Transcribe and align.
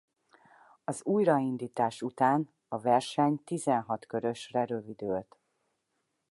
Az 0.83 1.05
újraindítás 1.05 2.01
után 2.01 2.49
a 2.67 2.79
verseny 2.79 3.43
tizenhat 3.43 4.05
körösre 4.05 4.65
rövidült. 4.65 5.39